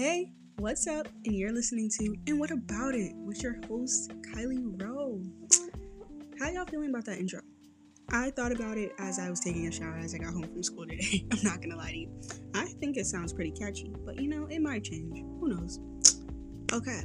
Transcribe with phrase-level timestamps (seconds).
[0.00, 1.08] Hey, what's up?
[1.26, 5.22] And you're listening to And What About It with your host, Kylie Rowe.
[6.38, 7.42] How y'all feeling about that intro?
[8.10, 10.62] I thought about it as I was taking a shower as I got home from
[10.62, 11.26] school today.
[11.32, 12.20] I'm not gonna lie to you.
[12.54, 15.18] I think it sounds pretty catchy, but you know, it might change.
[15.38, 15.80] Who knows?
[16.72, 17.02] Okay,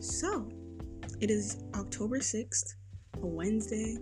[0.00, 0.48] so
[1.20, 2.72] it is October 6th,
[3.22, 3.98] a Wednesday.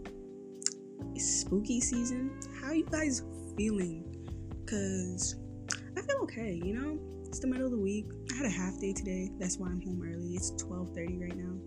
[1.17, 2.39] Spooky season.
[2.63, 3.25] How you guys
[3.57, 4.05] feeling?
[4.65, 5.35] Cause
[5.97, 7.19] I feel okay, you know?
[7.29, 8.07] It's the middle of the week.
[8.39, 9.33] Had a half day today.
[9.41, 10.37] That's why I'm home early.
[10.37, 11.59] It's 12:30 right now.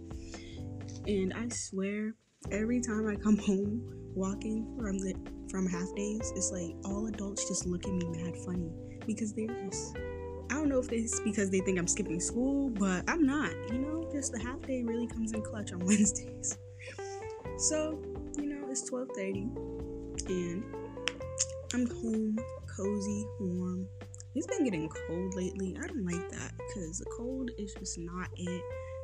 [1.05, 2.16] And I swear,
[2.49, 3.81] every time I come home
[4.16, 5.13] walking from the
[5.49, 8.71] from half days, it's like all adults just look at me mad funny
[9.05, 9.97] because they're just
[10.49, 13.52] I don't know if it's because they think I'm skipping school, but I'm not.
[13.69, 16.58] You know, just the half day really comes in clutch on Wednesdays.
[17.58, 18.02] So,
[18.38, 19.52] you know, it's 12:30
[20.30, 20.63] and
[21.73, 23.89] I'm home, cozy, warm,
[24.35, 25.78] it's been getting cold lately.
[25.81, 28.61] I don't like that because the cold is just not it.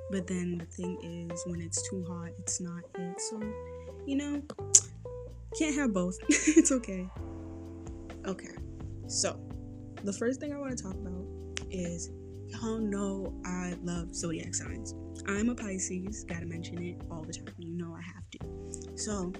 [0.09, 3.19] But then the thing is, when it's too hot, it's not it.
[3.19, 3.41] So,
[4.05, 4.41] you know,
[5.57, 6.17] can't have both.
[6.29, 7.07] it's okay.
[8.25, 8.55] Okay,
[9.07, 9.39] so
[10.03, 11.25] the first thing I want to talk about
[11.71, 12.09] is
[12.47, 14.93] y'all know I love zodiac signs.
[15.27, 17.53] I'm a Pisces, gotta mention it all the time.
[17.57, 18.97] You know I have to.
[18.97, 19.33] So,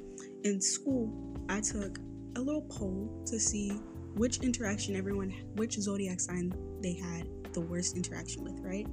[0.43, 1.97] in school, I took
[2.35, 3.79] a little poll to see
[4.17, 8.87] which interaction everyone, which zodiac sign they had the worst interaction with, right?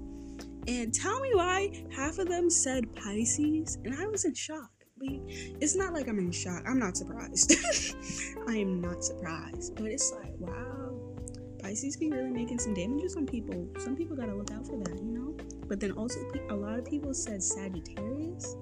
[0.66, 4.70] And tell me why half of them said Pisces, and I was in shock.
[5.00, 6.62] It's not like I'm in shock.
[6.66, 7.52] I'm not surprised.
[8.48, 9.74] I am not surprised.
[9.76, 11.16] But it's like, wow,
[11.60, 13.68] Pisces be really making some damages on people.
[13.78, 15.36] Some people gotta look out for that, you know?
[15.68, 18.56] But then also, a lot of people said Sagittarius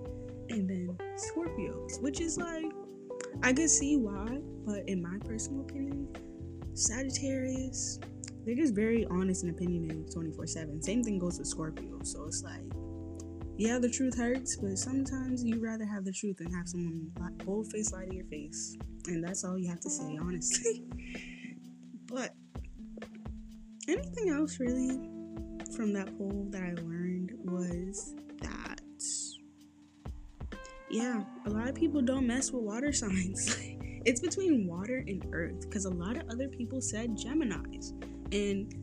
[0.51, 2.67] and then Scorpios, which is like,
[3.43, 6.09] I could see why, but in my personal opinion,
[6.75, 7.98] Sagittarius,
[8.45, 10.83] they're just very honest in opinion and opinionated 24 7.
[10.83, 11.98] Same thing goes with Scorpio.
[12.03, 12.62] So it's like,
[13.56, 17.10] yeah, the truth hurts, but sometimes you rather have the truth than have someone
[17.44, 18.77] bold face lie to your face.
[19.06, 20.84] And that's all you have to say, honestly.
[22.06, 22.34] but
[23.89, 24.99] anything else really
[25.77, 28.81] from that poll that I learned was that,
[30.91, 33.56] yeah, a lot of people don't mess with water signs.
[34.05, 37.93] It's between water and earth because a lot of other people said Geminis.
[38.33, 38.75] And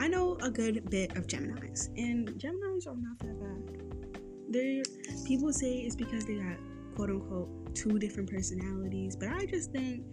[0.00, 4.12] I know a good bit of Geminis, and Geminis are not that bad.
[4.50, 4.82] They
[5.24, 6.56] people say it's because they got
[6.96, 10.04] quote unquote two different personalities, but I just think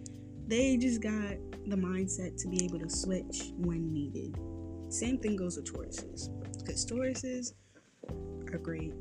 [0.46, 1.36] they just got
[1.66, 4.38] the mindset to be able to switch when needed.
[4.88, 7.52] Same thing goes with Tauruses, because Tauruses
[8.52, 8.94] are great.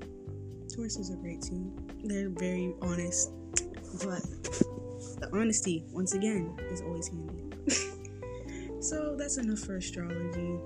[0.68, 1.74] Tauruses are great too.
[2.04, 3.32] They're very honest,
[4.04, 4.22] but
[5.20, 7.44] the honesty, once again, is always handy.
[8.82, 10.60] so that's enough for astrology.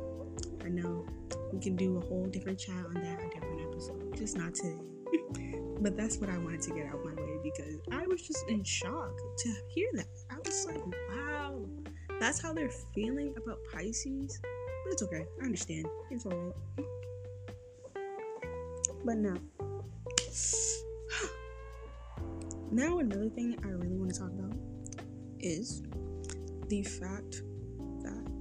[0.64, 1.06] I know
[1.52, 4.78] we can do a whole different chat on that, a different episode, just not today.
[5.82, 8.64] but that's what I wanted to get out my way because I was just in
[8.64, 10.08] shock to hear that.
[10.32, 11.66] I was like, wow,
[12.20, 14.40] that's how they're feeling about Pisces.
[14.42, 15.26] But it's okay.
[15.42, 15.86] I understand.
[16.10, 16.54] It's alright.
[19.06, 19.36] But now,
[22.74, 24.56] now, another thing I really want to talk about
[25.40, 25.84] is
[26.70, 27.44] the fact
[28.04, 28.32] that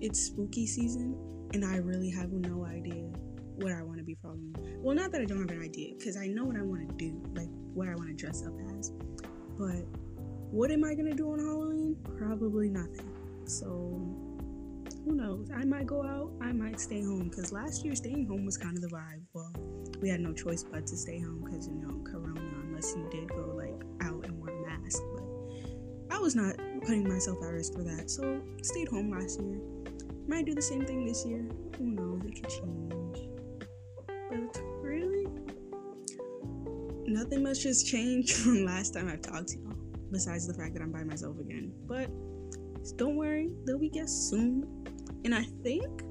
[0.00, 1.16] it's spooky season
[1.52, 3.10] and I really have no idea
[3.56, 4.54] what I want to be following.
[4.78, 6.94] Well, not that I don't have an idea, because I know what I want to
[6.96, 8.92] do, like what I want to dress up as.
[9.58, 9.86] But
[10.50, 11.96] what am I going to do on Halloween?
[12.18, 13.10] Probably nothing.
[13.44, 13.68] So,
[15.04, 15.50] who knows?
[15.54, 18.76] I might go out, I might stay home, because last year staying home was kind
[18.76, 19.22] of the vibe.
[19.32, 19.52] Well,
[20.02, 22.40] we had no choice but to stay home because, you know, Corona,
[22.76, 25.02] unless you did go like out and wear a mask.
[25.14, 28.10] But I was not putting myself at risk for that.
[28.10, 29.58] So stayed home last year.
[30.28, 31.48] Might do the same thing this year.
[31.78, 32.22] Who knows?
[32.26, 33.28] It could change.
[34.06, 35.26] But really,
[37.06, 39.72] nothing much has changed from last time I've talked to y'all.
[40.12, 41.72] Besides the fact that I'm by myself again.
[41.86, 42.10] But
[42.96, 44.84] don't worry, there'll be guests soon.
[45.24, 46.02] And I think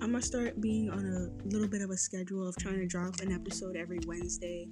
[0.00, 3.20] I'm gonna start being on a little bit of a schedule of trying to drop
[3.20, 4.68] an episode every Wednesday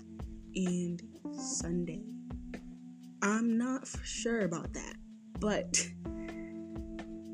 [0.56, 2.02] and Sunday.
[3.22, 4.94] I'm not sure about that,
[5.38, 5.86] but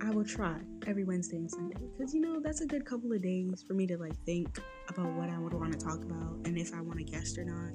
[0.02, 3.22] I will try every Wednesday and Sunday because you know that's a good couple of
[3.22, 6.58] days for me to like think about what I would want to talk about and
[6.58, 7.72] if I want to guest or not.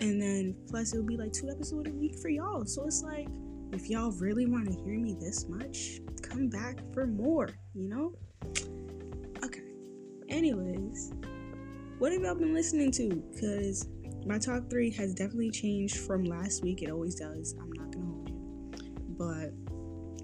[0.00, 2.64] And then plus it'll be like two episodes a week for y'all.
[2.64, 3.28] So it's like
[3.72, 8.14] if y'all really want to hear me this much, come back for more, you know?
[9.44, 9.62] Okay.
[10.30, 11.12] Anyways,
[11.98, 13.22] what have y'all been listening to?
[13.32, 13.88] Because
[14.28, 16.82] my top three has definitely changed from last week.
[16.82, 17.54] It always does.
[17.58, 18.74] I'm not gonna hold you.
[19.16, 19.52] But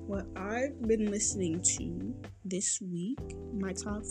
[0.06, 2.14] what I've been listening to
[2.44, 3.18] this week,
[3.54, 4.02] my top